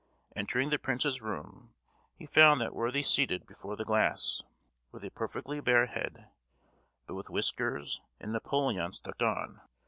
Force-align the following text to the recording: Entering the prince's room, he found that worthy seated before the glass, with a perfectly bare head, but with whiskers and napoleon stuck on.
Entering 0.35 0.71
the 0.71 0.79
prince's 0.79 1.21
room, 1.21 1.75
he 2.15 2.25
found 2.25 2.59
that 2.59 2.73
worthy 2.73 3.03
seated 3.03 3.45
before 3.45 3.75
the 3.75 3.85
glass, 3.85 4.41
with 4.91 5.05
a 5.05 5.11
perfectly 5.11 5.59
bare 5.59 5.85
head, 5.85 6.27
but 7.05 7.13
with 7.13 7.29
whiskers 7.29 8.01
and 8.19 8.31
napoleon 8.31 8.91
stuck 8.93 9.21
on. 9.21 9.61